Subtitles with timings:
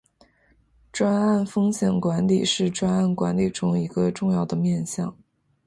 [0.91, 5.15] 专案风险管理是专案管理中一个重要的面向。